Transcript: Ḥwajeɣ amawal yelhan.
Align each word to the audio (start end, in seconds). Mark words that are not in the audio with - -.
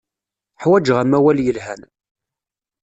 Ḥwajeɣ 0.61 0.97
amawal 1.03 1.37
yelhan. 1.45 1.81